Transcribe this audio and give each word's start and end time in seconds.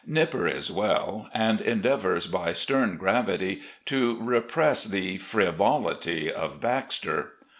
Nipper 0.07 0.47
is 0.47 0.71
well, 0.71 1.29
and 1.31 1.61
endeavours, 1.61 2.25
by 2.25 2.53
stem 2.53 2.97
gravity, 2.97 3.61
to 3.85 4.17
repress 4.19 4.83
the 4.85 5.19
frivolity 5.19 6.31
of 6.33 6.59
Baxter. 6.59 7.33